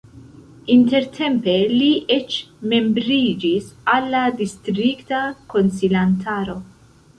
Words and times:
Intertempe 0.75 1.53
li 1.73 1.89
eĉ 2.15 2.37
membriĝis 2.73 3.69
al 3.95 4.09
la 4.15 4.25
distrikta 4.41 5.23
konsilantaro. 5.55 6.61